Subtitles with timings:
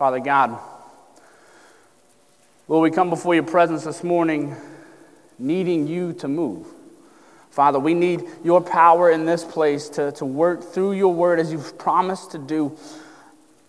[0.00, 0.58] Father God,
[2.68, 4.56] Lord, we come before your presence this morning
[5.38, 6.66] needing you to move.
[7.50, 11.52] Father, we need your power in this place to, to work through your word as
[11.52, 12.74] you've promised to do.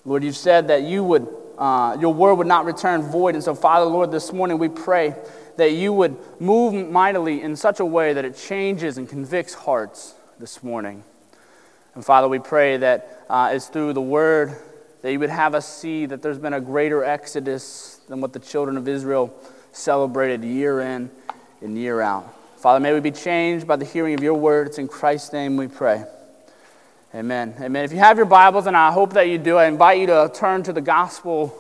[0.05, 3.35] Lord, you've said that you would, uh, your word would not return void.
[3.35, 5.13] And so, Father, Lord, this morning we pray
[5.57, 10.13] that you would move mightily in such a way that it changes and convicts hearts
[10.39, 11.03] this morning.
[11.93, 14.55] And Father, we pray that uh, it's through the word
[15.01, 18.39] that you would have us see that there's been a greater exodus than what the
[18.39, 19.33] children of Israel
[19.71, 21.09] celebrated year in
[21.61, 22.33] and year out.
[22.57, 24.67] Father, may we be changed by the hearing of your word.
[24.67, 26.03] It's in Christ's name we pray.
[27.15, 27.55] Amen.
[27.59, 27.83] Amen.
[27.83, 30.31] If you have your Bibles, and I hope that you do, I invite you to
[30.33, 31.53] turn to the gospel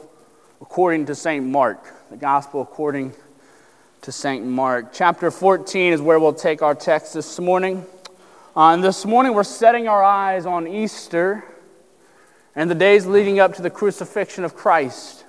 [0.61, 1.43] according to St.
[1.45, 1.83] Mark.
[2.11, 3.13] The gospel according
[4.03, 4.45] to St.
[4.45, 4.93] Mark.
[4.93, 7.85] Chapter 14 is where we'll take our text this morning.
[8.55, 11.43] Uh, and this morning we're setting our eyes on Easter
[12.55, 15.23] and the days leading up to the crucifixion of Christ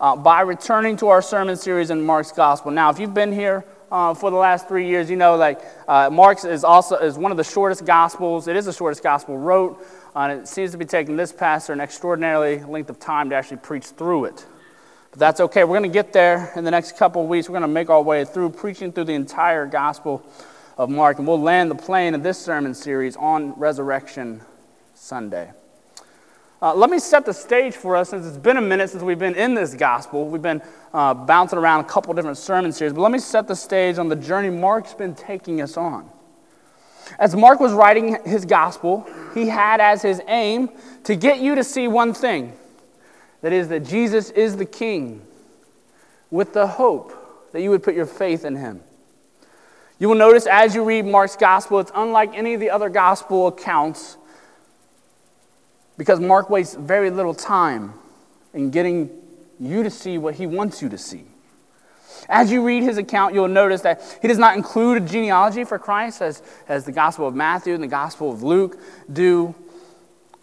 [0.00, 2.70] uh, by returning to our sermon series in Mark's Gospel.
[2.70, 6.08] Now, if you've been here uh, for the last three years, you know like uh,
[6.10, 8.46] Mark's is also is one of the shortest Gospels.
[8.48, 11.72] It is the shortest Gospel wrote, uh, and it seems to be taking this pastor
[11.72, 14.46] an extraordinarily length of time to actually preach through it.
[15.10, 15.64] But that's okay.
[15.64, 17.48] We're going to get there in the next couple of weeks.
[17.48, 20.24] We're going to make our way through preaching through the entire Gospel
[20.78, 24.40] of Mark, and we'll land the plane of this sermon series on Resurrection
[24.94, 25.50] Sunday.
[26.62, 29.18] Uh, let me set the stage for us since it's been a minute since we've
[29.18, 30.28] been in this gospel.
[30.28, 30.60] We've been
[30.92, 34.10] uh, bouncing around a couple different sermon series, but let me set the stage on
[34.10, 36.10] the journey Mark's been taking us on.
[37.18, 40.68] As Mark was writing his gospel, he had as his aim
[41.04, 42.52] to get you to see one thing
[43.40, 45.22] that is, that Jesus is the King,
[46.30, 48.82] with the hope that you would put your faith in him.
[49.98, 53.46] You will notice as you read Mark's gospel, it's unlike any of the other gospel
[53.46, 54.18] accounts
[55.96, 57.94] because Mark wastes very little time
[58.54, 59.10] in getting
[59.58, 61.24] you to see what he wants you to see.
[62.28, 65.78] As you read his account, you'll notice that he does not include a genealogy for
[65.78, 68.78] Christ as, as the Gospel of Matthew and the Gospel of Luke
[69.12, 69.54] do,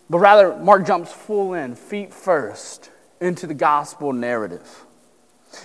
[0.09, 2.89] but rather, Mark jumps full in, feet first,
[3.19, 4.85] into the gospel narrative.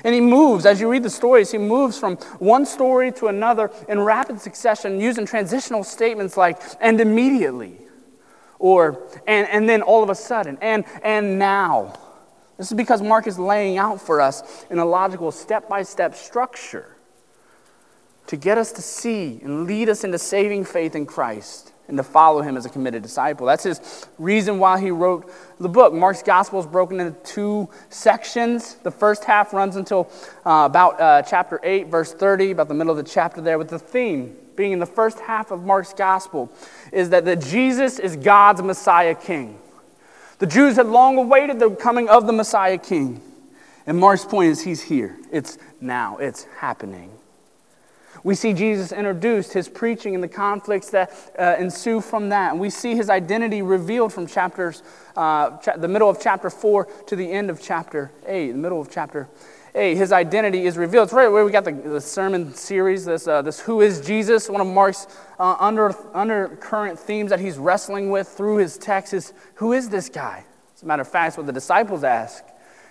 [0.05, 3.71] And he moves, as you read the stories, he moves from one story to another
[3.89, 7.77] in rapid succession using transitional statements like, and immediately,
[8.63, 11.93] or and, and then all of a sudden, and, and now.
[12.57, 16.15] This is because Mark is laying out for us in a logical step by step
[16.15, 16.97] structure
[18.29, 22.05] to get us to see and lead us into saving faith in Christ and to
[22.05, 23.49] follow him as a committed disciple.
[23.49, 25.93] That's his reason why he wrote the book.
[25.93, 28.75] Mark's gospel is broken into two sections.
[28.75, 30.09] The first half runs until
[30.47, 33.71] uh, about uh, chapter 8, verse 30, about the middle of the chapter there, with
[33.71, 36.53] the theme being in the first half of Mark's gospel,
[36.93, 39.59] is that, that Jesus is God's Messiah King.
[40.39, 43.21] The Jews had long awaited the coming of the Messiah King.
[43.87, 45.17] And Mark's point is he's here.
[45.31, 47.11] It's now, it's happening.
[48.25, 52.53] We see Jesus introduced, his preaching, and the conflicts that uh, ensue from that.
[52.53, 54.83] And we see his identity revealed from chapters,
[55.17, 58.81] uh, cha- the middle of chapter 4 to the end of chapter 8, the middle
[58.81, 59.29] of chapter
[59.73, 61.05] hey, his identity is revealed.
[61.05, 64.49] It's right where we got the, the sermon series, this, uh, this Who is Jesus?
[64.49, 65.07] One of Mark's
[65.39, 70.09] uh, under, undercurrent themes that he's wrestling with through his text is Who is this
[70.09, 70.45] guy?
[70.75, 72.45] As a matter of fact, it's what the disciples ask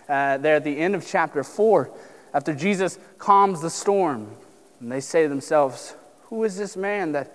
[0.10, 1.92] uh, there at the end of chapter 4
[2.34, 4.36] after Jesus calms the storm.
[4.80, 5.94] And they say to themselves,
[6.26, 7.32] Who is this man that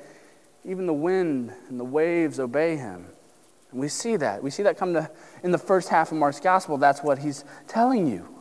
[0.65, 3.07] even the wind and the waves obey him?
[3.71, 4.43] And we see that.
[4.43, 5.09] We see that come to
[5.45, 6.79] in the first half of Mark's gospel.
[6.79, 8.36] That's what he's telling you.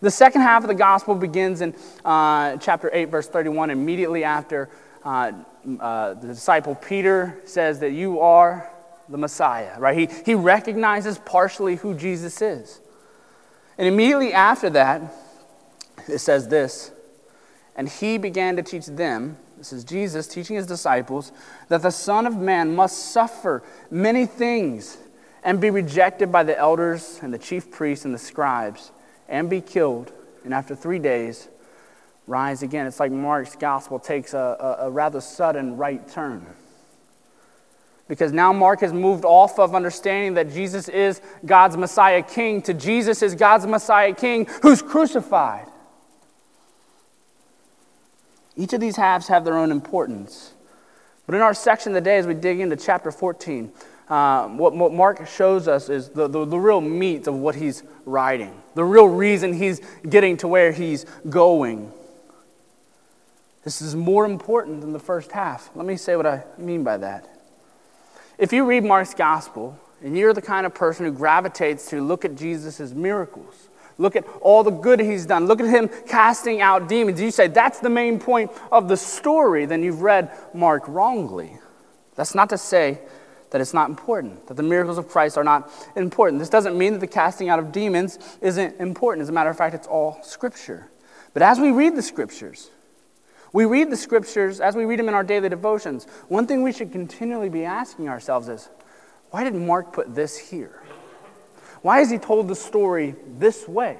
[0.00, 1.74] The second half of the gospel begins in
[2.04, 4.68] uh, chapter 8, verse 31, immediately after
[5.04, 5.32] uh,
[5.80, 8.70] uh, the disciple Peter says that you are
[9.08, 9.96] the Messiah, right?
[9.98, 12.80] He, he recognizes partially who Jesus is.
[13.78, 15.00] And immediately after that,
[16.08, 16.90] it says this
[17.74, 21.32] And he began to teach them, this is Jesus teaching his disciples,
[21.68, 24.98] that the Son of Man must suffer many things
[25.42, 28.90] and be rejected by the elders and the chief priests and the scribes
[29.28, 30.12] and be killed,
[30.44, 31.48] and after three days,
[32.26, 32.86] rise again.
[32.86, 36.46] It's like Mark's gospel takes a, a, a rather sudden right turn.
[38.08, 42.74] Because now Mark has moved off of understanding that Jesus is God's Messiah King to
[42.74, 45.66] Jesus is God's Messiah King who's crucified.
[48.56, 50.52] Each of these halves have their own importance.
[51.26, 53.72] But in our section today, as we dig into chapter 14,
[54.08, 57.82] Um, what, what, Mark shows us is the, the, the real meat of what he's
[58.04, 61.92] writing, the real reason he's getting to where he's going.
[63.64, 65.70] This is more important than the first half.
[65.74, 67.28] Let me say what I mean by that.
[68.38, 72.24] If you read Mark's gospel and you're the kind of person who gravitates to look
[72.24, 73.68] at Jesus' miracles,
[73.98, 77.48] look at all the good he's done, look at him casting out demons, you say
[77.48, 81.58] that's the main point of the story, then you've read Mark wrongly.
[82.14, 83.00] That's not to say
[83.50, 86.38] that it's not important, that the miracles of Christ are not important.
[86.38, 89.22] This doesn't mean that the casting out of demons isn't important.
[89.22, 90.88] As a matter of fact, it's all scripture.
[91.32, 92.70] But as we read the scriptures,
[93.52, 96.06] we read the scriptures as we read them in our daily devotions.
[96.28, 98.68] One thing we should continually be asking ourselves is
[99.30, 100.82] why did Mark put this here?
[101.82, 103.98] Why has he told the story this way?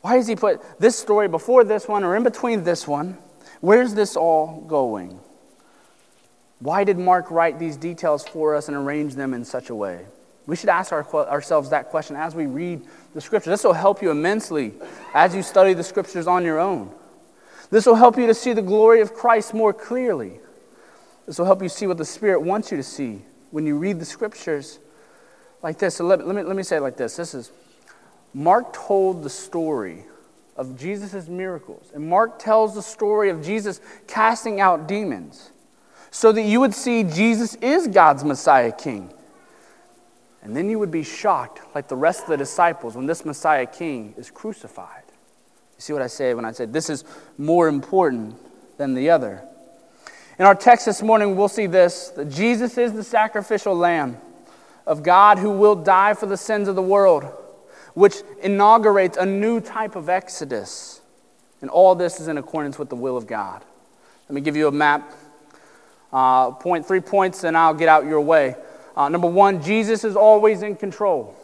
[0.00, 3.18] Why has he put this story before this one or in between this one?
[3.60, 5.20] Where's this all going?
[6.60, 10.06] Why did Mark write these details for us and arrange them in such a way?
[10.46, 12.80] We should ask our, ourselves that question as we read
[13.14, 13.50] the scriptures.
[13.50, 14.72] This will help you immensely
[15.14, 16.90] as you study the scriptures on your own.
[17.70, 20.40] This will help you to see the glory of Christ more clearly.
[21.26, 23.20] This will help you see what the Spirit wants you to see
[23.50, 24.78] when you read the scriptures
[25.62, 25.96] like this.
[25.96, 27.16] So let, let, me, let me say it like this.
[27.16, 27.52] This is
[28.32, 30.04] Mark told the story
[30.56, 31.90] of Jesus' miracles.
[31.94, 35.50] And Mark tells the story of Jesus casting out demons
[36.10, 39.12] so that you would see Jesus is God's Messiah King.
[40.42, 43.66] And then you would be shocked, like the rest of the disciples, when this Messiah
[43.66, 45.02] King is crucified.
[45.76, 47.04] You see what I say when I say this is
[47.36, 48.36] more important
[48.78, 49.42] than the other?
[50.38, 54.16] In our text this morning, we'll see this that Jesus is the sacrificial lamb
[54.86, 57.24] of God who will die for the sins of the world,
[57.94, 61.00] which inaugurates a new type of exodus.
[61.60, 63.64] And all this is in accordance with the will of God.
[64.28, 65.12] Let me give you a map.
[66.12, 68.56] Uh, point three points, and I'll get out your way.
[68.96, 71.34] Uh, number one, Jesus is always in control.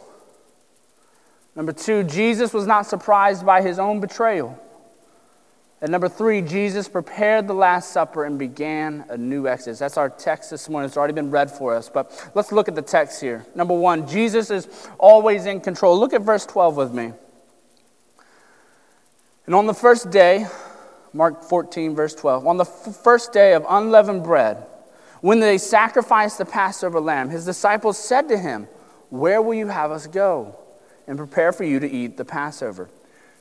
[1.55, 4.59] Number two, Jesus was not surprised by his own betrayal.
[5.81, 9.79] And number three, Jesus prepared the Last Supper and began a new exodus.
[9.79, 10.87] That's our text this morning.
[10.87, 13.45] It's already been read for us, but let's look at the text here.
[13.55, 15.99] Number one, Jesus is always in control.
[15.99, 17.11] Look at verse 12 with me.
[19.45, 20.47] And on the first day,
[21.15, 24.57] Mark 14, verse 12, on the f- first day of unleavened bread,
[25.21, 28.67] when they sacrificed the Passover lamb, his disciples said to him,
[29.11, 30.57] Where will you have us go
[31.07, 32.89] and prepare for you to eat the Passover?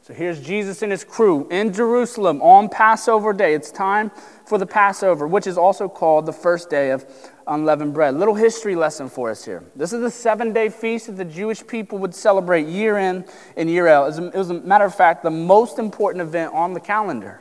[0.03, 3.55] So here's Jesus and his crew in Jerusalem on Passover day.
[3.55, 4.13] It's time
[4.47, 7.05] for the Passover, which is also called the first day of
[7.49, 8.15] unleavened bread.
[8.15, 9.65] Little history lesson for us here.
[9.75, 13.25] This is the seven day feast that the Jewish people would celebrate year in
[13.57, 14.17] and year out.
[14.17, 17.41] It was, a matter of fact, the most important event on the calendar.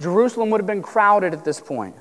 [0.00, 1.94] Jerusalem would have been crowded at this point.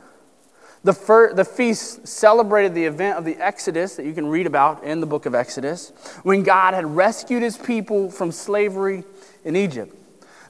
[0.84, 4.84] The, fir- the feast celebrated the event of the Exodus that you can read about
[4.84, 5.92] in the book of Exodus,
[6.24, 9.04] when God had rescued his people from slavery
[9.44, 9.96] in Egypt.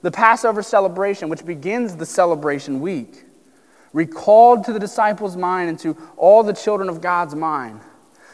[0.01, 3.23] The Passover celebration, which begins the celebration week,
[3.91, 7.81] recalled to the disciples' mind and to all the children of God's mind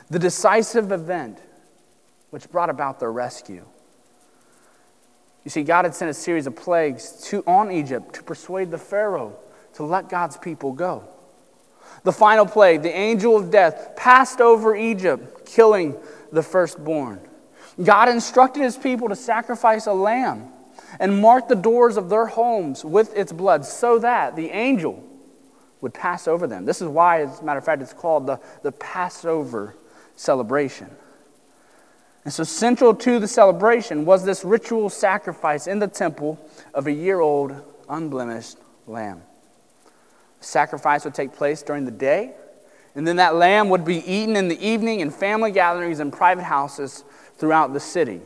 [0.09, 1.39] the decisive event
[2.29, 3.65] which brought about their rescue.
[5.45, 8.77] You see, God had sent a series of plagues to, on Egypt to persuade the
[8.80, 9.38] Pharaoh
[9.75, 11.03] to let God's people go.
[12.03, 15.95] The final plague, the angel of death, passed over Egypt, killing
[16.31, 17.19] the firstborn.
[17.81, 20.50] God instructed his people to sacrifice a lamb
[21.00, 25.03] and mark the doors of their homes with its blood so that the angel
[25.81, 26.65] would pass over them.
[26.65, 29.75] This is why, as a matter of fact, it's called the, the Passover
[30.15, 30.89] celebration.
[32.25, 36.40] And so, central to the celebration was this ritual sacrifice in the temple
[36.73, 37.56] of a year old,
[37.88, 38.57] unblemished
[38.88, 39.21] lamb.
[40.40, 42.33] The sacrifice would take place during the day,
[42.95, 46.45] and then that lamb would be eaten in the evening in family gatherings and private
[46.45, 47.04] houses
[47.38, 48.21] throughout the city.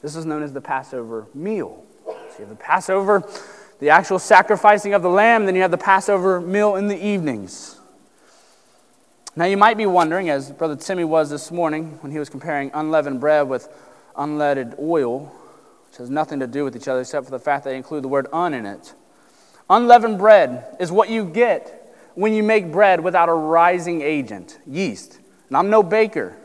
[0.00, 1.84] This is known as the Passover meal.
[2.06, 3.28] So you have the Passover,
[3.80, 7.79] the actual sacrificing of the lamb, then you have the Passover meal in the evenings.
[9.40, 12.70] Now you might be wondering, as Brother Timmy was this morning when he was comparing
[12.74, 13.70] unleavened bread with
[14.14, 15.34] unleaded oil,
[15.88, 18.04] which has nothing to do with each other except for the fact that they include
[18.04, 18.92] the word un in it.
[19.70, 25.18] Unleavened bread is what you get when you make bread without a rising agent, yeast.
[25.48, 26.36] And I'm no baker,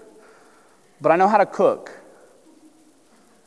[1.02, 1.92] but I know how to cook.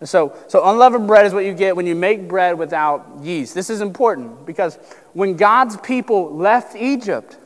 [0.05, 3.55] So, so unleavened bread is what you get when you make bread without yeast.
[3.55, 4.76] This is important because
[5.14, 7.38] when God's people left Egypt,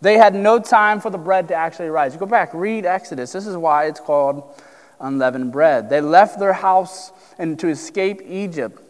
[0.00, 2.12] they had no time for the bread to actually rise.
[2.12, 3.32] You go back, read Exodus.
[3.32, 4.42] This is why it's called
[5.00, 5.88] unleavened bread.
[5.88, 8.82] They left their house and to escape Egypt.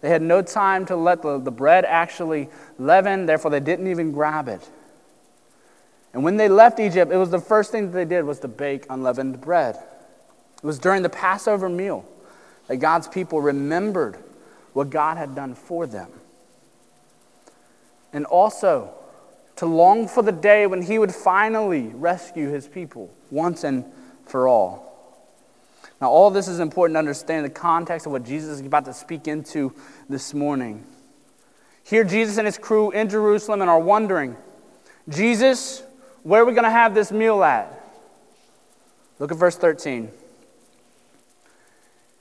[0.00, 4.12] They had no time to let the, the bread actually leaven, therefore they didn't even
[4.12, 4.68] grab it.
[6.12, 8.48] And when they left Egypt, it was the first thing that they did was to
[8.48, 9.76] bake unleavened bread.
[10.56, 12.06] It was during the Passover meal
[12.68, 14.16] that God's people remembered
[14.74, 16.10] what God had done for them.
[18.12, 18.94] And also
[19.56, 23.84] to long for the day when He would finally rescue His people once and
[24.26, 24.84] for all.
[26.00, 28.92] Now, all this is important to understand the context of what Jesus is about to
[28.92, 29.72] speak into
[30.08, 30.84] this morning.
[31.84, 34.36] Here, Jesus and his crew in Jerusalem and are wondering,
[35.08, 35.82] Jesus,
[36.22, 37.70] where are we going to have this meal at?
[39.18, 40.10] Look at verse 13.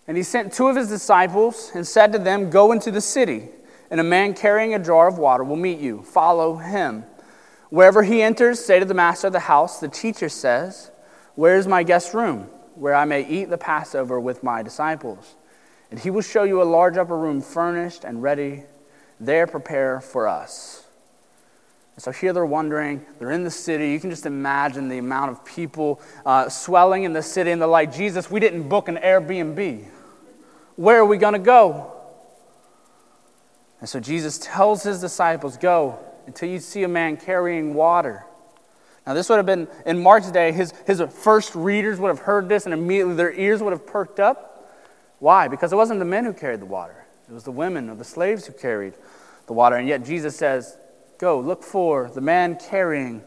[0.05, 3.47] And he sent two of his disciples and said to them, Go into the city,
[3.89, 6.01] and a man carrying a jar of water will meet you.
[6.01, 7.05] Follow him.
[7.73, 10.91] Wherever he enters, say to the master of the house, The teacher says,
[11.33, 12.41] Where is my guest room,
[12.75, 15.33] where I may eat the Passover with my disciples?
[15.89, 18.61] And he will show you a large upper room furnished and ready.
[19.19, 20.85] There prepare for us.
[21.95, 23.89] And so here they're wondering, they're in the city.
[23.89, 27.67] You can just imagine the amount of people uh, swelling in the city, and they're
[27.67, 29.87] like, Jesus, we didn't book an Airbnb.
[30.75, 31.91] Where are we going to go?
[33.79, 38.25] And so Jesus tells his disciples, Go until you see a man carrying water.
[39.05, 42.47] Now, this would have been in Mark's day, his, his first readers would have heard
[42.47, 44.71] this, and immediately their ears would have perked up.
[45.19, 45.47] Why?
[45.47, 48.03] Because it wasn't the men who carried the water, it was the women or the
[48.03, 48.93] slaves who carried
[49.47, 49.75] the water.
[49.75, 50.77] And yet Jesus says,
[51.17, 53.21] Go, look for the man carrying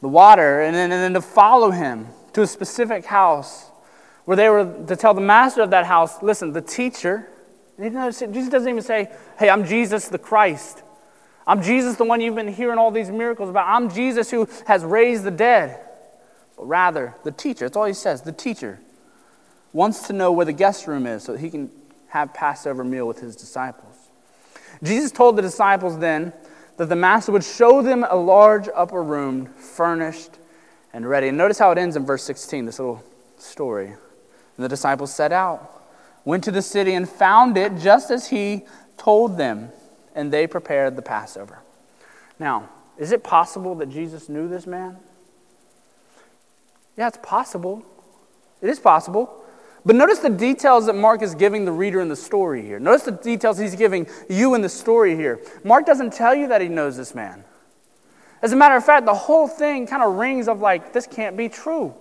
[0.00, 3.66] the water, and then, and then to follow him to a specific house
[4.24, 7.26] where they were to tell the master of that house, listen, the teacher,
[7.78, 10.82] Jesus doesn't even say, hey, I'm Jesus the Christ.
[11.48, 13.66] I'm Jesus, the one you've been hearing all these miracles about.
[13.66, 15.80] I'm Jesus who has raised the dead.
[16.58, 18.78] But rather, the teacher, that's all he says, the teacher
[19.72, 21.70] wants to know where the guest room is so that he can
[22.08, 23.94] have Passover meal with his disciples.
[24.82, 26.34] Jesus told the disciples then
[26.76, 30.32] that the master would show them a large upper room furnished
[30.92, 31.28] and ready.
[31.28, 33.02] And notice how it ends in verse 16, this little
[33.38, 33.86] story.
[33.86, 35.82] And the disciples set out,
[36.26, 38.66] went to the city, and found it just as he
[38.98, 39.70] told them,
[40.18, 41.60] and they prepared the Passover.
[42.40, 44.96] Now, is it possible that Jesus knew this man?
[46.96, 47.84] Yeah, it's possible.
[48.60, 49.32] It is possible.
[49.86, 52.80] But notice the details that Mark is giving the reader in the story here.
[52.80, 55.38] Notice the details he's giving you in the story here.
[55.62, 57.44] Mark doesn't tell you that he knows this man.
[58.42, 61.36] As a matter of fact, the whole thing kind of rings of like, this can't
[61.36, 61.94] be true.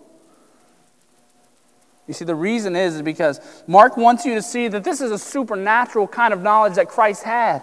[2.08, 5.12] You see, the reason is, is because Mark wants you to see that this is
[5.12, 7.62] a supernatural kind of knowledge that Christ had.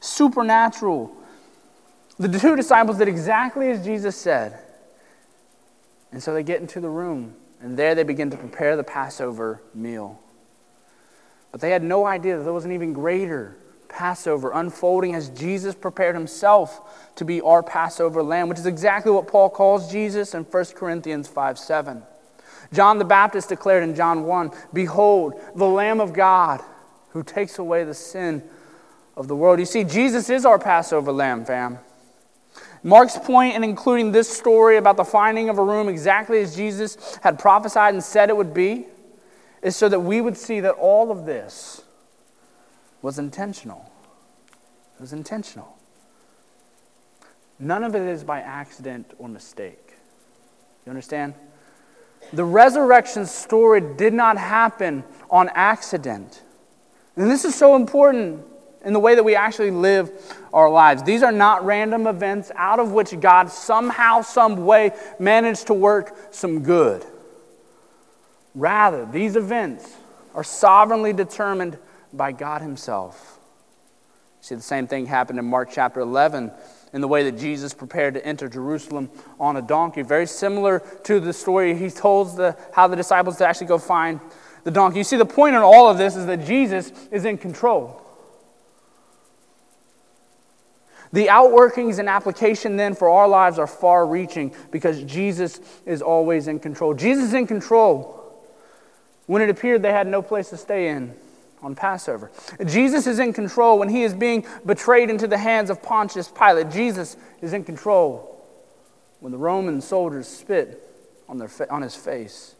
[0.00, 1.14] Supernatural.
[2.18, 4.58] The two disciples did exactly as Jesus said.
[6.12, 7.34] And so they get into the room.
[7.60, 10.20] And there they begin to prepare the Passover meal.
[11.50, 13.56] But they had no idea that there was an even greater
[13.88, 19.26] Passover unfolding as Jesus prepared himself to be our Passover lamb, which is exactly what
[19.26, 22.02] Paul calls Jesus in 1 Corinthians 5 7.
[22.72, 26.62] John the Baptist declared in John 1 Behold, the Lamb of God
[27.10, 28.42] who takes away the sin
[29.18, 29.58] of the world.
[29.58, 31.80] You see, Jesus is our Passover lamb, fam.
[32.84, 37.18] Mark's point in including this story about the finding of a room exactly as Jesus
[37.22, 38.86] had prophesied and said it would be
[39.60, 41.82] is so that we would see that all of this
[43.02, 43.90] was intentional.
[44.94, 45.76] It was intentional.
[47.58, 49.94] None of it is by accident or mistake.
[50.86, 51.34] You understand?
[52.32, 56.42] The resurrection story did not happen on accident.
[57.16, 58.44] And this is so important
[58.84, 60.10] in the way that we actually live
[60.52, 61.02] our lives.
[61.02, 66.16] These are not random events out of which God somehow, some way managed to work
[66.30, 67.04] some good.
[68.54, 69.94] Rather, these events
[70.34, 71.78] are sovereignly determined
[72.12, 73.38] by God Himself.
[74.40, 76.50] See, the same thing happened in Mark chapter 11
[76.92, 80.02] in the way that Jesus prepared to enter Jerusalem on a donkey.
[80.02, 84.20] Very similar to the story he told the, how the disciples to actually go find
[84.64, 84.98] the donkey.
[84.98, 88.07] You see, the point in all of this is that Jesus is in control.
[91.12, 96.48] The outworkings and application then for our lives are far reaching because Jesus is always
[96.48, 96.94] in control.
[96.94, 98.14] Jesus is in control
[99.26, 101.14] when it appeared they had no place to stay in
[101.62, 102.30] on Passover.
[102.66, 106.70] Jesus is in control when he is being betrayed into the hands of Pontius Pilate.
[106.70, 108.34] Jesus is in control
[109.20, 110.82] when the Roman soldiers spit
[111.28, 112.54] on, their fa- on his face.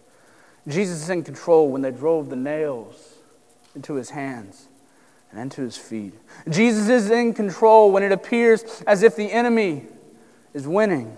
[0.66, 3.14] Jesus is in control when they drove the nails
[3.74, 4.67] into his hands
[5.30, 6.14] and into his feet.
[6.48, 9.84] Jesus is in control when it appears as if the enemy
[10.54, 11.16] is winning.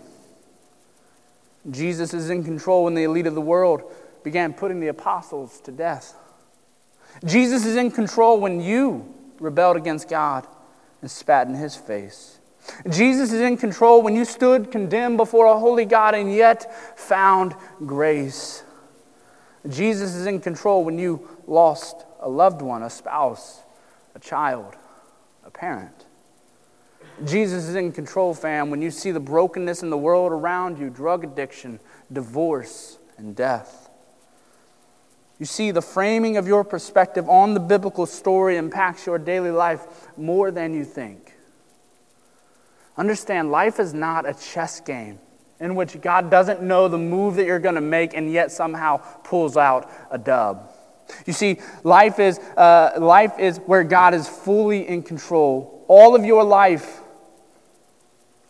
[1.71, 3.83] Jesus is in control when the elite of the world
[4.25, 6.15] began putting the apostles to death.
[7.25, 10.47] Jesus is in control when you rebelled against God
[11.01, 12.39] and spat in his face.
[12.89, 17.55] Jesus is in control when you stood condemned before a holy God and yet found
[17.85, 18.63] grace.
[19.69, 23.61] Jesus is in control when you lost a loved one, a spouse,
[24.15, 24.75] a child,
[25.45, 26.07] a parent.
[27.25, 30.91] Jesus is in control, fam, when you see the brokenness in the world around you
[30.91, 31.81] drug addiction,
[32.13, 33.91] divorce, and death.
[35.39, 40.09] You see, the framing of your perspective on the biblical story impacts your daily life
[40.17, 41.33] more than you think.
[42.97, 45.19] Understand, life is not a chess game
[45.59, 48.99] in which God doesn't know the move that you're going to make and yet somehow
[49.25, 50.71] pulls out a dub.
[51.27, 55.85] You see, life is, uh, life is where God is fully in control.
[55.89, 57.01] All of your life,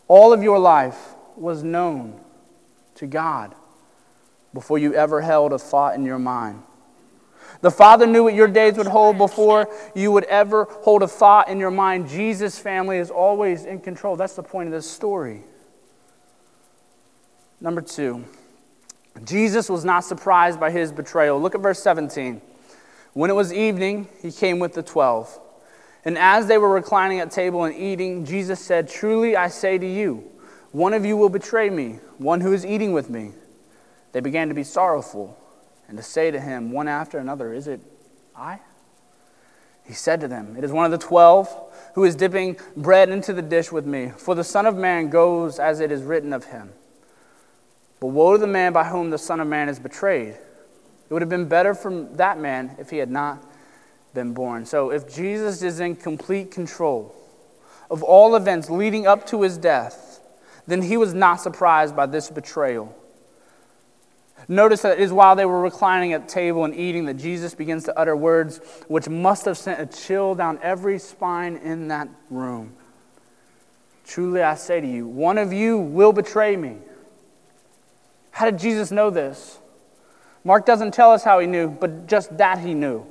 [0.07, 0.97] all of your life
[1.35, 2.19] was known
[2.95, 3.55] to God
[4.53, 6.61] before you ever held a thought in your mind.
[7.61, 11.47] The Father knew what your days would hold before you would ever hold a thought
[11.47, 12.09] in your mind.
[12.09, 14.15] Jesus' family is always in control.
[14.15, 15.43] That's the point of this story.
[17.59, 18.25] Number two,
[19.23, 21.39] Jesus was not surprised by his betrayal.
[21.39, 22.41] Look at verse 17.
[23.13, 25.37] When it was evening, he came with the twelve.
[26.05, 29.85] And as they were reclining at table and eating, Jesus said, Truly I say to
[29.85, 30.23] you,
[30.71, 33.33] one of you will betray me, one who is eating with me.
[34.13, 35.37] They began to be sorrowful
[35.87, 37.81] and to say to him, one after another, Is it
[38.35, 38.59] I?
[39.83, 41.49] He said to them, It is one of the twelve
[41.95, 44.11] who is dipping bread into the dish with me.
[44.15, 46.71] For the Son of Man goes as it is written of him.
[47.99, 50.37] But woe to the man by whom the Son of Man is betrayed.
[51.11, 53.43] It would have been better for that man if he had not
[54.13, 54.65] been born.
[54.65, 57.13] So, if Jesus is in complete control
[57.89, 60.21] of all events leading up to his death,
[60.67, 62.95] then he was not surprised by this betrayal.
[64.47, 67.83] Notice that it is while they were reclining at table and eating that Jesus begins
[67.83, 72.71] to utter words which must have sent a chill down every spine in that room.
[74.05, 76.77] Truly I say to you, one of you will betray me.
[78.31, 79.57] How did Jesus know this?
[80.43, 83.05] Mark doesn't tell us how he knew, but just that he knew.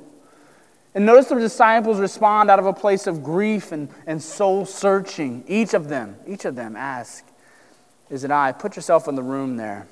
[0.93, 5.43] And notice the disciples respond out of a place of grief and, and soul searching.
[5.47, 7.23] Each of them, each of them ask,
[8.09, 8.51] Is it I?
[8.51, 9.87] Put yourself in the room there.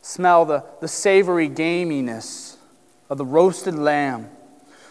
[0.00, 2.56] Smell the, the savory gaminess
[3.10, 4.28] of the roasted lamb.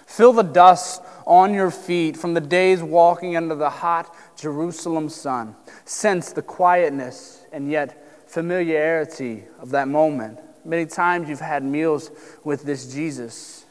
[0.06, 5.56] Feel the dust on your feet from the days walking under the hot Jerusalem sun.
[5.86, 10.40] Sense the quietness and yet familiarity of that moment.
[10.68, 12.12] Many times you've had meals
[12.44, 13.64] with this Jesus.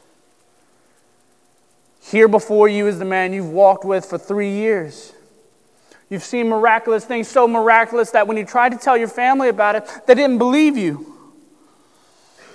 [2.00, 5.12] Here before you is the man you've walked with for three years.
[6.09, 9.74] You've seen miraculous things, so miraculous that when you tried to tell your family about
[9.74, 11.12] it, they didn't believe you.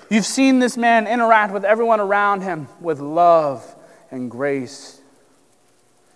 [0.09, 3.75] You've seen this man interact with everyone around him with love
[4.09, 4.99] and grace.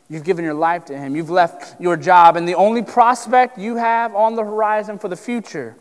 [0.10, 1.16] You've given your life to him.
[1.16, 5.16] You've left your job, and the only prospect you have on the horizon for the
[5.16, 5.76] future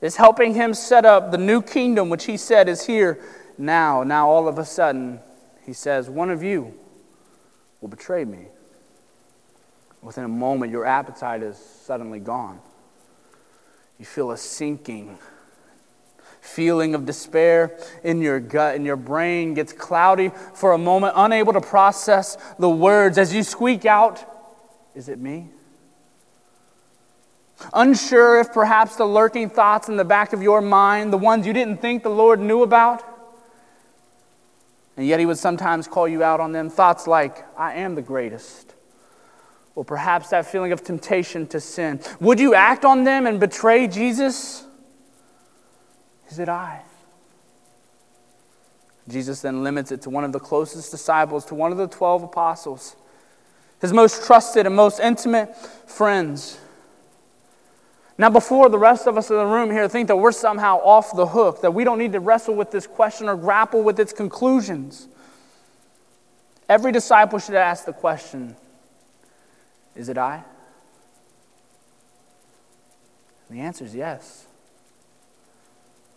[0.00, 3.20] is helping him set up the new kingdom, which he said is here
[3.58, 4.02] now.
[4.02, 5.20] Now, all of a sudden,
[5.64, 6.74] he says, One of you
[7.80, 8.46] will betray me.
[10.02, 12.58] Within a moment, your appetite is suddenly gone.
[13.98, 15.18] You feel a sinking
[16.40, 21.52] feeling of despair in your gut and your brain gets cloudy for a moment, unable
[21.52, 24.24] to process the words as you squeak out,
[24.94, 25.50] Is it me?
[27.74, 31.52] Unsure if perhaps the lurking thoughts in the back of your mind, the ones you
[31.52, 33.04] didn't think the Lord knew about,
[34.96, 36.68] and yet He would sometimes call you out on them.
[36.68, 38.74] Thoughts like, I am the greatest.
[39.74, 42.00] Or perhaps that feeling of temptation to sin.
[42.20, 44.64] Would you act on them and betray Jesus?
[46.28, 46.82] Is it I?
[49.08, 52.24] Jesus then limits it to one of the closest disciples, to one of the 12
[52.24, 52.96] apostles,
[53.80, 56.58] his most trusted and most intimate friends.
[58.20, 61.16] Now, before the rest of us in the room here think that we're somehow off
[61.16, 64.12] the hook, that we don't need to wrestle with this question or grapple with its
[64.12, 65.08] conclusions,
[66.68, 68.56] every disciple should ask the question
[69.96, 70.44] Is it I?
[73.48, 74.46] And the answer is yes.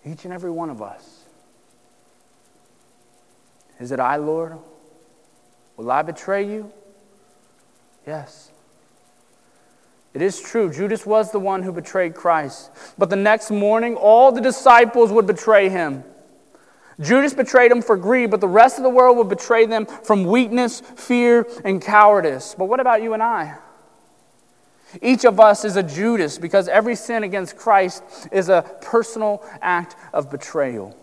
[0.04, 1.24] Each and every one of us.
[3.80, 4.58] Is it I, Lord?
[5.78, 6.70] Will I betray you?
[8.06, 8.52] Yes.
[10.14, 12.70] It is true, Judas was the one who betrayed Christ.
[12.98, 16.04] But the next morning, all the disciples would betray him.
[17.00, 20.26] Judas betrayed him for greed, but the rest of the world would betray them from
[20.26, 22.56] weakness, fear, and cowardice.
[22.56, 23.56] But what about you and I?
[25.02, 29.96] Each of us is a Judas because every sin against Christ is a personal act
[30.14, 30.96] of betrayal.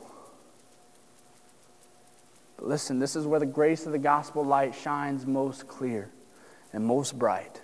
[2.57, 6.09] But listen, this is where the grace of the gospel light shines most clear
[6.73, 7.61] and most bright.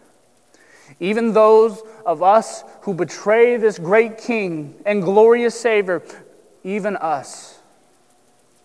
[1.00, 6.02] Even those of us who betray this great King and glorious Savior,
[6.64, 7.58] even us,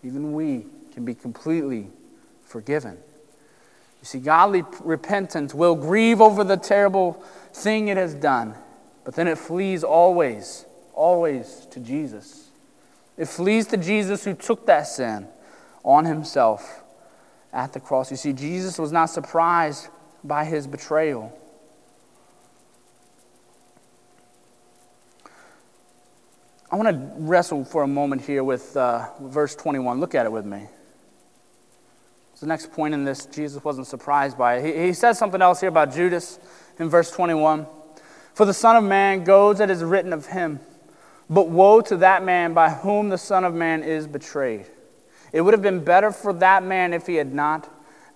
[0.02, 1.88] even we can be completely
[2.44, 2.98] forgiven.
[4.00, 8.54] You see, godly repentance will grieve over the terrible thing it has done,
[9.04, 12.50] but then it flees always, always to Jesus.
[13.16, 15.28] It flees to Jesus who took that sin
[15.84, 16.82] on himself
[17.52, 18.10] at the cross.
[18.10, 19.88] You see, Jesus was not surprised
[20.24, 21.32] by his betrayal.
[26.72, 30.00] I want to wrestle for a moment here with uh, verse 21.
[30.00, 30.68] Look at it with me.
[32.32, 33.26] It's the next point in this.
[33.26, 34.64] Jesus wasn't surprised by it.
[34.64, 36.38] He, he says something else here about Judas
[36.78, 37.66] in verse 21.
[38.32, 40.60] For the Son of Man goes as is written of him,
[41.28, 44.64] but woe to that man by whom the Son of Man is betrayed.
[45.30, 47.68] It would have been better for that man if he had not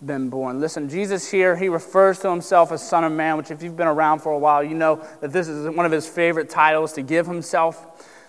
[0.05, 0.61] been born.
[0.61, 3.87] Listen, Jesus here, he refers to himself as Son of Man, which, if you've been
[3.87, 7.03] around for a while, you know that this is one of his favorite titles to
[7.03, 8.15] give himself.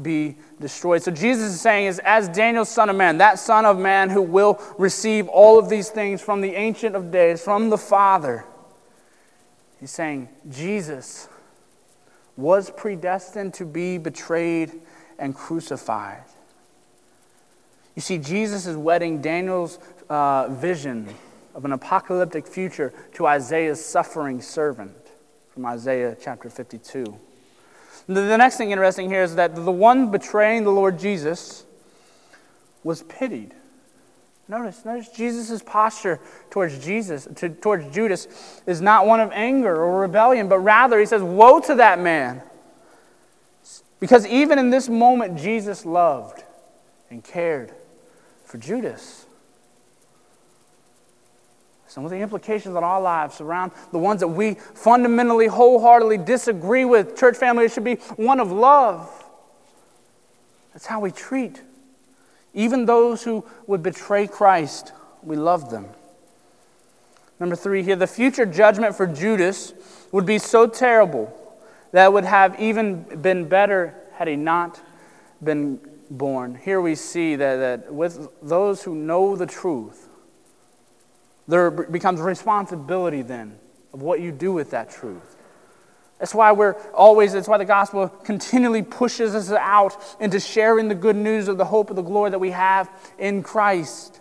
[0.00, 1.02] be destroyed.
[1.02, 4.22] So Jesus is saying is as Daniel's son of man, that son of man who
[4.22, 8.44] will receive all of these things from the ancient of days, from the Father.
[9.80, 11.28] He's saying Jesus
[12.36, 14.72] was predestined to be betrayed
[15.18, 16.24] and crucified.
[17.94, 19.78] You see, Jesus is wedding Daniel's
[20.08, 21.08] uh, vision
[21.54, 24.96] of an apocalyptic future to Isaiah's suffering servant
[25.52, 27.16] from Isaiah chapter 52.
[28.06, 31.64] The next thing interesting here is that the one betraying the Lord Jesus
[32.82, 33.54] was pitied.
[34.46, 40.00] Notice, notice Jesus' posture towards Jesus, to, towards Judas, is not one of anger or
[40.00, 42.42] rebellion, but rather he says, Woe to that man.
[44.00, 46.44] Because even in this moment, Jesus loved
[47.08, 47.72] and cared
[48.44, 49.23] for Judas.
[51.94, 56.84] Some of the implications on our lives around the ones that we fundamentally, wholeheartedly disagree
[56.84, 57.16] with.
[57.16, 59.24] Church family, it should be one of love.
[60.72, 61.62] That's how we treat.
[62.52, 64.90] Even those who would betray Christ,
[65.22, 65.86] we love them.
[67.38, 69.72] Number three here, the future judgment for Judas
[70.10, 71.32] would be so terrible
[71.92, 74.80] that would have even been better had he not
[75.44, 75.78] been
[76.10, 76.56] born.
[76.56, 80.03] Here we see that, that with those who know the truth,
[81.46, 83.58] there becomes responsibility then
[83.92, 85.36] of what you do with that truth.
[86.18, 90.94] That's why we're always, that's why the gospel continually pushes us out into sharing the
[90.94, 94.20] good news of the hope of the glory that we have in Christ.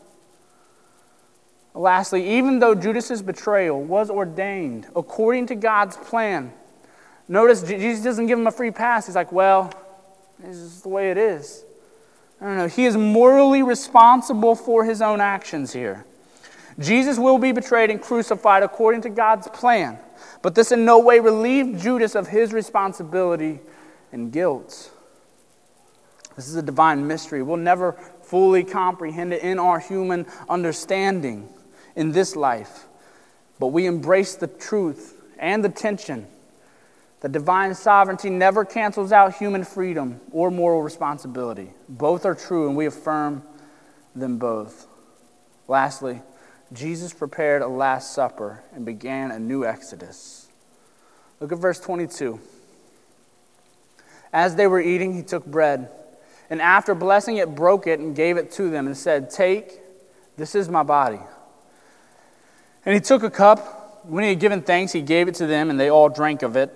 [1.73, 6.51] Lastly, even though Judas's betrayal was ordained according to God's plan,
[7.27, 9.05] notice Jesus doesn't give him a free pass.
[9.05, 9.71] He's like, well,
[10.39, 11.63] this is the way it is.
[12.41, 12.67] I don't know.
[12.67, 16.05] He is morally responsible for his own actions here.
[16.79, 19.99] Jesus will be betrayed and crucified according to God's plan,
[20.41, 23.59] but this in no way relieved Judas of his responsibility
[24.11, 24.91] and guilt.
[26.35, 27.43] This is a divine mystery.
[27.43, 31.49] We'll never fully comprehend it in our human understanding
[31.95, 32.85] in this life,
[33.59, 36.27] but we embrace the truth and the tension
[37.21, 41.69] that divine sovereignty never cancels out human freedom or moral responsibility.
[41.87, 43.43] Both are true, and we affirm
[44.13, 44.87] them both.
[45.69, 46.21] Lastly,
[46.73, 50.47] Jesus prepared a Last Supper and began a new Exodus.
[51.39, 52.39] Look at verse 22.
[54.31, 55.89] As they were eating, he took bread,
[56.49, 59.79] and after blessing it, broke it and gave it to them and said, Take,
[60.37, 61.19] this is my body.
[62.85, 64.05] And he took a cup.
[64.05, 66.55] When he had given thanks, he gave it to them, and they all drank of
[66.55, 66.71] it.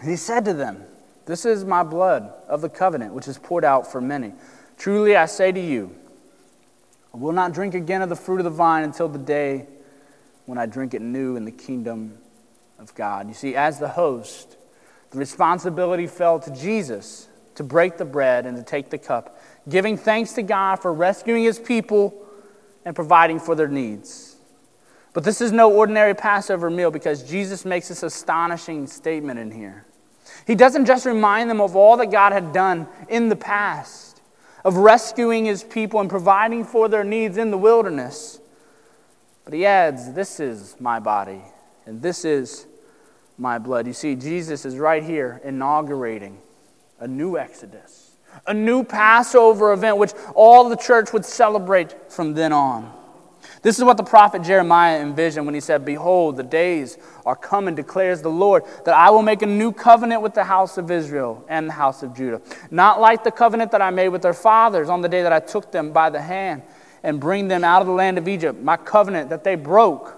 [0.00, 0.82] And he said to them,
[1.26, 4.32] This is my blood of the covenant, which is poured out for many.
[4.76, 5.94] Truly I say to you,
[7.16, 9.64] I will not drink again of the fruit of the vine until the day
[10.44, 12.18] when I drink it new in the kingdom
[12.78, 13.26] of God.
[13.26, 14.58] You see, as the host,
[15.12, 19.96] the responsibility fell to Jesus to break the bread and to take the cup, giving
[19.96, 22.22] thanks to God for rescuing his people
[22.84, 24.36] and providing for their needs.
[25.14, 29.86] But this is no ordinary Passover meal because Jesus makes this astonishing statement in here.
[30.46, 34.05] He doesn't just remind them of all that God had done in the past
[34.66, 38.40] of rescuing his people and providing for their needs in the wilderness.
[39.44, 41.40] But he adds, This is my body,
[41.86, 42.66] and this is
[43.38, 43.86] my blood.
[43.86, 46.40] You see, Jesus is right here inaugurating
[46.98, 52.52] a new Exodus, a new Passover event, which all the church would celebrate from then
[52.52, 52.92] on.
[53.66, 57.74] This is what the prophet Jeremiah envisioned when he said, Behold, the days are coming,
[57.74, 61.44] declares the Lord, that I will make a new covenant with the house of Israel
[61.48, 62.40] and the house of Judah.
[62.70, 65.40] Not like the covenant that I made with their fathers on the day that I
[65.40, 66.62] took them by the hand
[67.02, 70.14] and bring them out of the land of Egypt, my covenant that they broke,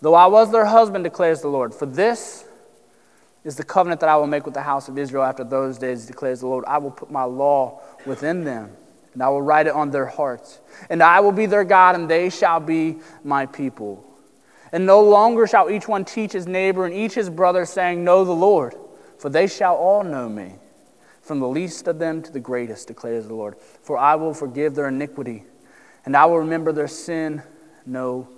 [0.00, 1.74] Though I was their husband, declares the Lord.
[1.74, 2.44] For this
[3.42, 6.06] is the covenant that I will make with the house of Israel after those days,
[6.06, 6.64] declares the Lord.
[6.64, 8.70] I will put my law within them,
[9.14, 10.58] and I will write it on their hearts.
[10.90, 14.04] And I will be their God, and they shall be my people.
[14.72, 18.24] And no longer shall each one teach his neighbor and each his brother, saying, Know
[18.24, 18.74] the Lord,
[19.18, 20.54] for they shall all know me,
[21.22, 23.56] from the least of them to the greatest, declares the Lord.
[23.82, 25.44] For I will forgive their iniquity,
[26.04, 27.42] and I will remember their sin
[27.86, 28.28] no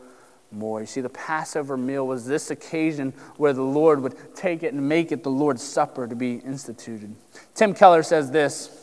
[0.53, 0.81] more.
[0.81, 4.89] You see, the Passover meal was this occasion where the Lord would take it and
[4.89, 7.15] make it the Lord's Supper to be instituted.
[7.55, 8.80] Tim Keller says this.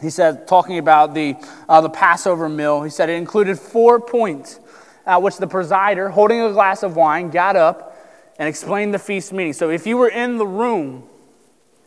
[0.00, 1.36] He said, talking about the,
[1.68, 4.60] uh, the Passover meal, he said it included four points,
[5.06, 7.96] at which the presider, holding a glass of wine, got up
[8.38, 9.52] and explained the feast meaning.
[9.52, 11.04] So if you were in the room,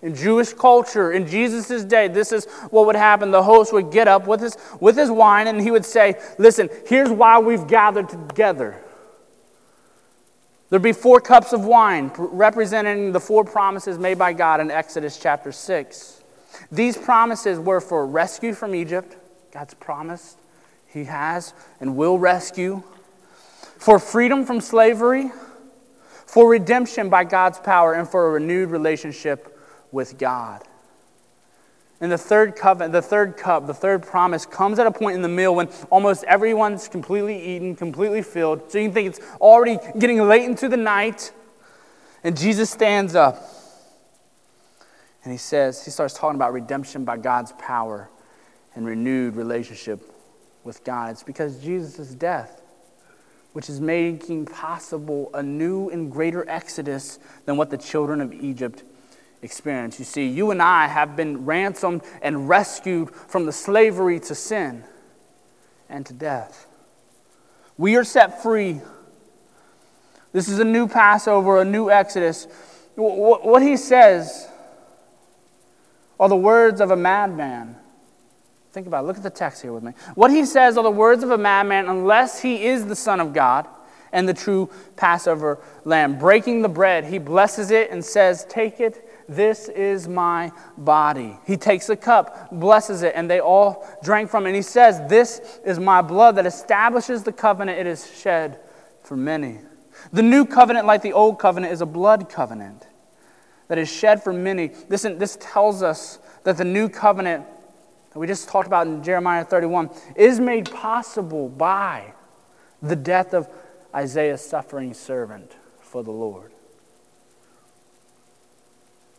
[0.01, 3.31] in Jewish culture, in Jesus' day, this is what would happen.
[3.31, 6.69] The host would get up with his, with his wine and he would say, Listen,
[6.87, 8.81] here's why we've gathered together.
[10.69, 15.19] There'd be four cups of wine representing the four promises made by God in Exodus
[15.19, 16.18] chapter 6.
[16.71, 19.15] These promises were for rescue from Egypt,
[19.51, 20.37] God's promised
[20.87, 22.83] He has and will rescue,
[23.77, 25.31] for freedom from slavery,
[26.25, 29.57] for redemption by God's power, and for a renewed relationship
[29.91, 30.63] with God.
[32.01, 35.21] And the third covenant, the third cup, the third promise comes at a point in
[35.21, 38.71] the meal when almost everyone's completely eaten, completely filled.
[38.71, 41.31] So you can think it's already getting late into the night.
[42.23, 43.58] And Jesus stands up
[45.23, 48.09] and he says, he starts talking about redemption by God's power
[48.75, 49.99] and renewed relationship
[50.63, 51.11] with God.
[51.11, 52.61] It's because Jesus' death,
[53.53, 58.83] which is making possible a new and greater exodus than what the children of Egypt
[59.41, 59.99] experienced.
[59.99, 64.83] You see, you and I have been ransomed and rescued from the slavery to sin
[65.89, 66.67] and to death.
[67.77, 68.81] We are set free.
[70.33, 72.47] This is a new Passover, a new Exodus.
[72.95, 74.48] What he says
[76.19, 77.75] are the words of a madman.
[78.71, 79.07] Think about it.
[79.07, 79.93] Look at the text here with me.
[80.15, 83.33] What he says are the words of a madman, unless he is the Son of
[83.33, 83.67] God
[84.11, 86.19] and the true Passover lamb.
[86.19, 91.37] Breaking the bread, he blesses it and says, Take it this is my body.
[91.45, 94.49] He takes a cup, blesses it, and they all drank from it.
[94.49, 98.59] And he says, This is my blood that establishes the covenant it is shed
[99.03, 99.59] for many.
[100.11, 102.87] The new covenant, like the old covenant, is a blood covenant
[103.69, 104.67] that is shed for many.
[104.67, 107.45] This, this tells us that the new covenant
[108.11, 112.13] that we just talked about in Jeremiah 31 is made possible by
[112.81, 113.47] the death of
[113.95, 116.51] Isaiah's suffering servant for the Lord.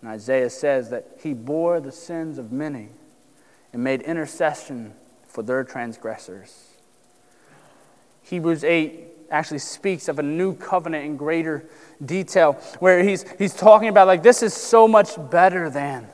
[0.01, 2.89] And Isaiah says that he bore the sins of many
[3.73, 4.95] and made intercession
[5.29, 6.71] for their transgressors.
[8.23, 11.65] Hebrews 8 actually speaks of a new covenant in greater
[12.05, 16.09] detail, where he's, he's talking about, like, this is so much better than.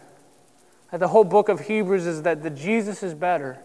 [0.93, 3.59] Like the whole book of Hebrews is that the Jesus is better.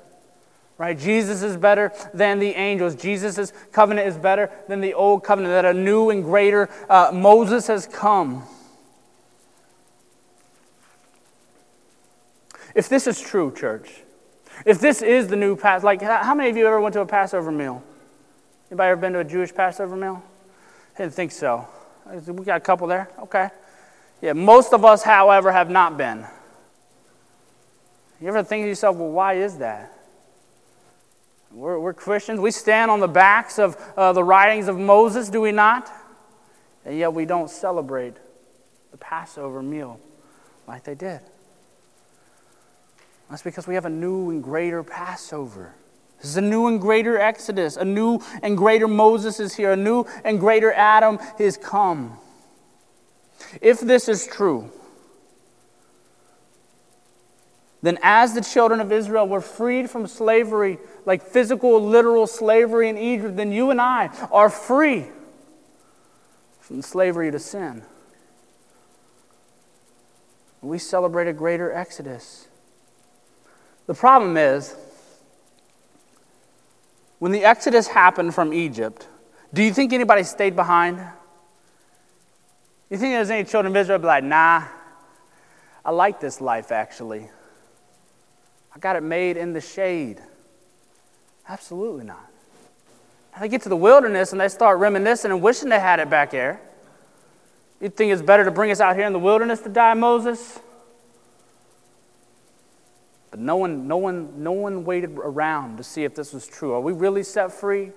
[0.78, 0.98] Right?
[0.98, 2.96] Jesus is better than the angels.
[2.96, 7.68] Jesus' covenant is better than the old covenant, that a new and greater uh, Moses
[7.68, 8.44] has come.
[12.74, 14.02] If this is true, church,
[14.66, 17.06] if this is the new Pass, like how many of you ever went to a
[17.06, 17.84] Passover meal?
[18.72, 20.24] Anybody ever been to a Jewish Passover meal?
[20.96, 21.68] I didn't think so.
[22.26, 23.10] We got a couple there.
[23.20, 23.50] Okay.
[24.22, 26.26] Yeah, most of us, however, have not been.
[28.22, 29.92] You ever think to yourself, well, why is that?
[31.52, 32.40] We're, we're Christians.
[32.40, 35.92] We stand on the backs of uh, the writings of Moses, do we not?
[36.86, 38.14] And yet we don't celebrate
[38.92, 40.00] the Passover meal
[40.66, 41.20] like they did.
[43.30, 45.76] That's because we have a new and greater Passover.
[46.22, 47.78] This is a new and greater Exodus.
[47.78, 49.72] A new and greater Moses is here.
[49.72, 52.18] A new and greater Adam is come.
[53.60, 54.72] If this is true,
[57.82, 63.00] then as the children of Israel were freed from slavery, like physical, literal slavery in
[63.00, 65.08] Egypt, then you and I are free
[66.60, 67.82] from slavery to sin.
[70.62, 72.48] We celebrate a greater Exodus.
[73.88, 74.76] The problem is,
[77.22, 79.08] when the Exodus happened from Egypt,
[79.54, 80.98] do you think anybody stayed behind?
[82.90, 84.64] You think there's any children of Israel be like, nah,
[85.86, 87.30] I like this life actually.
[88.76, 90.20] I got it made in the shade.
[91.48, 92.26] Absolutely not.
[93.40, 96.32] They get to the wilderness and they start reminiscing and wishing they had it back
[96.32, 96.60] there.
[97.80, 100.60] You think it's better to bring us out here in the wilderness to die, Moses?
[103.32, 106.74] But no one, no one, no one waited around to see if this was true.
[106.74, 107.92] Are we really set free?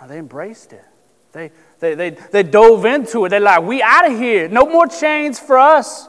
[0.00, 0.84] No, they embraced it.
[1.32, 3.30] They, they, they, they dove into it.
[3.30, 4.48] They're like, we out of here.
[4.48, 6.08] No more chains for us,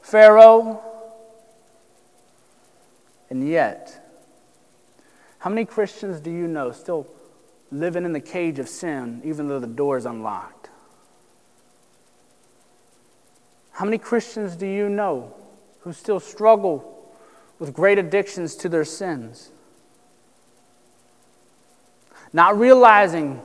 [0.00, 0.82] Pharaoh.
[3.28, 4.02] And yet,
[5.38, 7.06] how many Christians do you know still
[7.70, 10.70] living in the cage of sin even though the door is unlocked?
[13.72, 15.34] How many Christians do you know
[15.80, 16.95] who still struggle
[17.58, 19.50] with great addictions to their sins?
[22.32, 23.40] Not realizing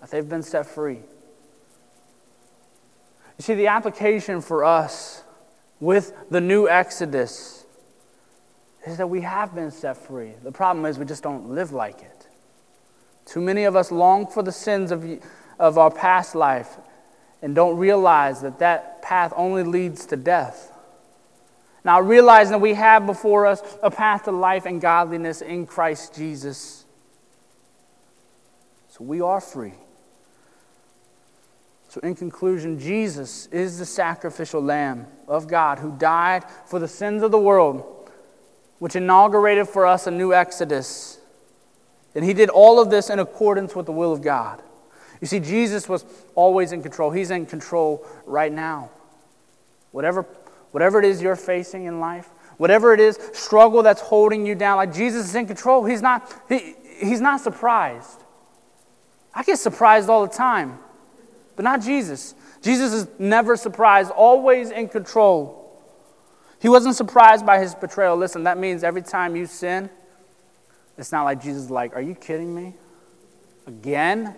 [0.00, 1.00] that they've been set free.
[3.38, 5.22] You see, the application for us
[5.80, 7.64] with the new Exodus
[8.86, 10.32] is that we have been set free.
[10.42, 12.26] The problem is we just don't live like it.
[13.26, 15.04] Too many of us long for the sins of,
[15.58, 16.76] of our past life
[17.42, 20.72] and don't realize that that path only leads to death.
[21.88, 26.14] Now, realizing that we have before us a path to life and godliness in Christ
[26.14, 26.84] Jesus.
[28.90, 29.72] So we are free.
[31.88, 37.22] So, in conclusion, Jesus is the sacrificial lamb of God who died for the sins
[37.22, 38.10] of the world,
[38.80, 41.18] which inaugurated for us a new exodus.
[42.14, 44.60] And he did all of this in accordance with the will of God.
[45.22, 47.12] You see, Jesus was always in control.
[47.12, 48.90] He's in control right now.
[49.90, 50.26] Whatever,
[50.78, 54.76] whatever it is you're facing in life, whatever it is, struggle that's holding you down,
[54.76, 55.84] like Jesus is in control.
[55.84, 58.22] He's not, he, he's not surprised.
[59.34, 60.78] I get surprised all the time
[61.58, 62.36] but not Jesus.
[62.62, 65.82] Jesus is never surprised, always in control.
[66.62, 68.16] He wasn't surprised by his betrayal.
[68.16, 69.90] Listen, that means every time you sin,
[70.96, 72.74] it's not like Jesus like, Are you kidding me?
[73.66, 74.36] Again?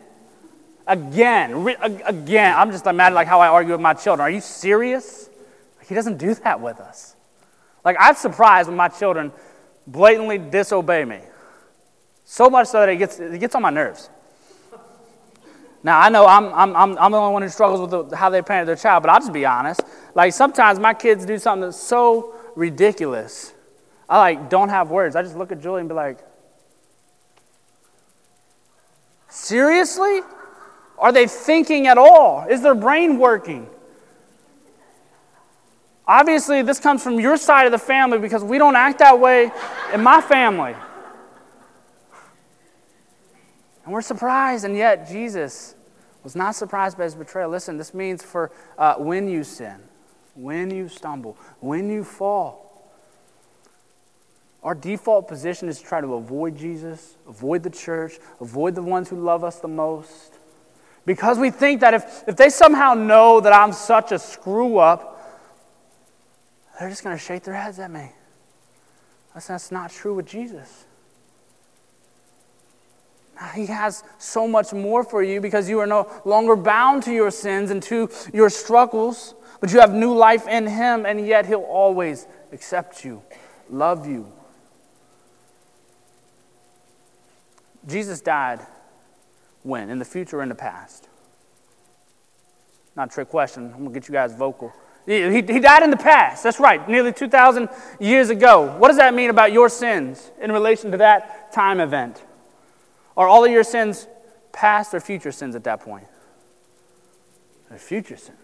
[0.86, 1.76] Again,
[2.06, 2.56] again.
[2.56, 4.22] I'm just imagine like how I argue with my children.
[4.22, 5.28] Are you serious?
[5.90, 7.16] He doesn't do that with us.
[7.84, 9.32] Like I'm surprised when my children
[9.88, 11.18] blatantly disobey me.
[12.24, 14.08] So much so that it gets, it gets on my nerves.
[15.82, 18.40] Now, I know I'm, I'm, I'm, the only one who struggles with the, how they
[18.40, 19.82] parent their child, but I'll just be honest.
[20.14, 23.52] Like, sometimes my kids do something that's so ridiculous.
[24.08, 25.16] I, like, don't have words.
[25.16, 26.18] I just look at Julie and be like,
[29.28, 30.20] seriously?
[30.98, 32.46] Are they thinking at all?
[32.48, 33.68] Is their brain working?
[36.10, 39.48] Obviously, this comes from your side of the family because we don't act that way
[39.94, 40.74] in my family.
[43.84, 45.76] And we're surprised, and yet Jesus
[46.24, 47.48] was not surprised by his betrayal.
[47.48, 49.76] Listen, this means for uh, when you sin,
[50.34, 52.92] when you stumble, when you fall.
[54.64, 59.08] Our default position is to try to avoid Jesus, avoid the church, avoid the ones
[59.08, 60.34] who love us the most.
[61.06, 65.09] Because we think that if, if they somehow know that I'm such a screw up,
[66.80, 68.10] they're just going to shake their heads at me.
[69.34, 70.86] That's not true with Jesus.
[73.54, 77.30] He has so much more for you because you are no longer bound to your
[77.30, 81.60] sins and to your struggles, but you have new life in Him, and yet He'll
[81.60, 83.22] always accept you,
[83.68, 84.26] love you.
[87.86, 88.60] Jesus died
[89.62, 89.90] when?
[89.90, 91.08] In the future or in the past?
[92.96, 93.66] Not a trick question.
[93.66, 94.72] I'm going to get you guys vocal.
[95.06, 96.42] He, he died in the past.
[96.42, 98.76] That's right, nearly 2,000 years ago.
[98.78, 102.22] What does that mean about your sins in relation to that time event?
[103.16, 104.06] Are all of your sins
[104.52, 106.06] past or future sins at that point?
[107.68, 108.38] They're future sins.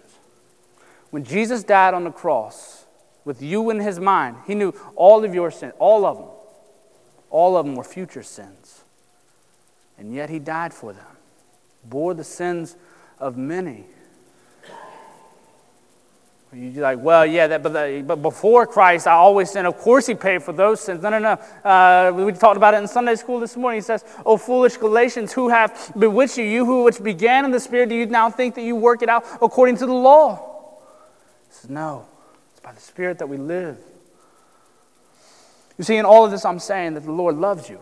[1.11, 2.85] When Jesus died on the cross,
[3.27, 6.29] with you in his mind, he knew all of your sins, all of them.
[7.29, 8.85] All of them were future sins.
[9.99, 11.17] And yet he died for them,
[11.85, 12.77] bore the sins
[13.19, 13.87] of many.
[16.59, 19.67] You're like, well, yeah, that, but, the, but before Christ, I always sin.
[19.67, 21.03] Of course, He paid for those sins.
[21.03, 21.33] No, no, no.
[21.69, 23.79] Uh, we talked about it in Sunday school this morning.
[23.79, 26.45] He says, "Oh, foolish Galatians, who have bewitched you?
[26.45, 29.11] You who which began in the Spirit, do you now think that you work it
[29.11, 30.37] out according to the law?"
[31.49, 32.07] He says, "No,
[32.53, 33.77] it's by the Spirit that we live."
[35.77, 37.81] You see, in all of this, I'm saying that the Lord loves you.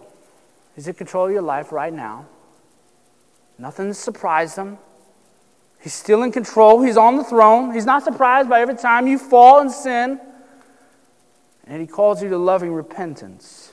[0.75, 2.27] He's in control of your life right now.
[3.57, 4.79] Nothing surprised Him.
[5.85, 6.81] He's still in control.
[6.81, 7.75] He's on the throne.
[7.75, 10.19] He's not surprised by every time you fall and sin.
[11.67, 13.71] And he calls you to loving repentance.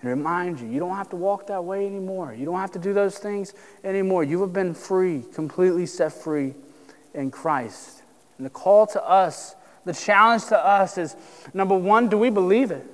[0.00, 2.32] And reminds you, you don't have to walk that way anymore.
[2.34, 3.52] You don't have to do those things
[3.82, 4.22] anymore.
[4.22, 6.54] You have been free, completely set free
[7.14, 8.02] in Christ.
[8.36, 11.16] And the call to us, the challenge to us is
[11.52, 12.86] number one, do we believe it?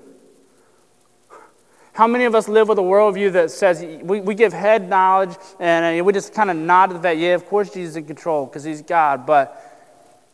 [1.97, 5.35] How many of us live with a worldview that says we, we give head knowledge
[5.59, 7.17] and uh, we just kind of nod to that?
[7.17, 9.55] Yeah, of course Jesus is in control because he's God, but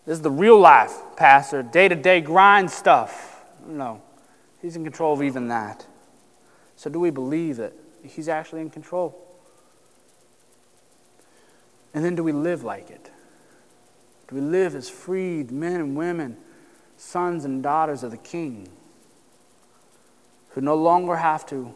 [0.05, 3.45] this is the real life, Pastor, day to day grind stuff.
[3.65, 4.03] No,
[4.61, 5.87] he's in control of even that.
[6.75, 9.17] So, do we believe that he's actually in control?
[11.95, 13.09] And then do we live like it?
[14.27, 16.39] Do we live as freed men and women,
[16.97, 18.69] sons and daughters of the King,
[20.53, 21.75] who no longer have to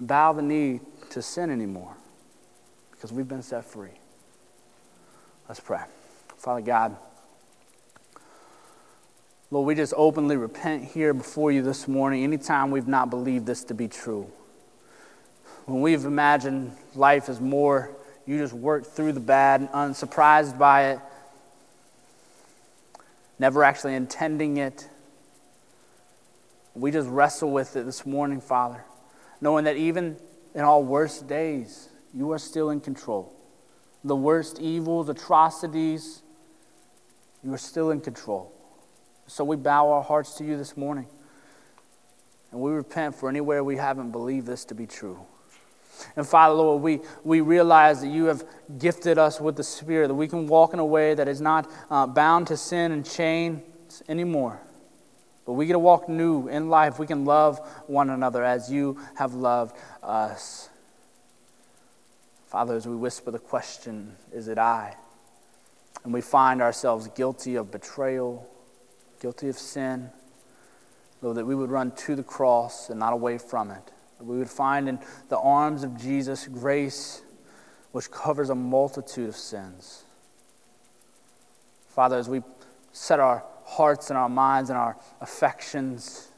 [0.00, 0.80] bow the knee
[1.10, 1.96] to sin anymore
[2.92, 3.90] because we've been set free?
[5.48, 5.82] Let's pray.
[6.38, 6.96] Father God,
[9.50, 13.64] Lord, we just openly repent here before you this morning anytime we've not believed this
[13.64, 14.30] to be true.
[15.66, 17.90] When we've imagined life as more,
[18.24, 21.00] you just work through the bad, unsurprised by it,
[23.38, 24.88] never actually intending it.
[26.74, 28.84] We just wrestle with it this morning, Father,
[29.40, 30.16] knowing that even
[30.54, 33.32] in our worst days, you are still in control.
[34.04, 36.22] The worst evils, atrocities,
[37.44, 38.52] you are still in control.
[39.26, 41.06] So we bow our hearts to you this morning.
[42.50, 45.18] And we repent for anywhere we haven't believed this to be true.
[46.16, 48.44] And Father, Lord, we, we realize that you have
[48.78, 51.70] gifted us with the Spirit, that we can walk in a way that is not
[51.90, 53.62] uh, bound to sin and chains
[54.08, 54.60] anymore.
[55.44, 56.98] But we get to walk new in life.
[56.98, 60.68] We can love one another as you have loved us.
[62.48, 64.94] Father, as we whisper the question, is it I?
[66.04, 68.48] And we find ourselves guilty of betrayal,
[69.20, 70.10] guilty of sin,
[71.22, 73.82] Lord, that we would run to the cross and not away from it.
[74.18, 77.22] That we would find in the arms of Jesus grace
[77.92, 80.04] which covers a multitude of sins.
[81.88, 82.42] Father, as we
[82.92, 86.28] set our hearts and our minds and our affections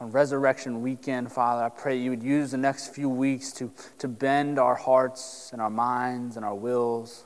[0.00, 4.08] on Resurrection Weekend, Father, I pray you would use the next few weeks to, to
[4.08, 7.24] bend our hearts and our minds and our wills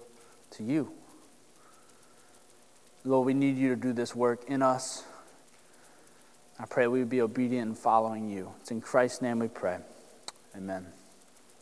[0.53, 0.93] to you.
[3.05, 5.05] Lord, we need you to do this work in us.
[6.59, 8.53] I pray we would be obedient in following you.
[8.61, 9.79] It's in Christ's name we pray.
[10.55, 10.87] Amen.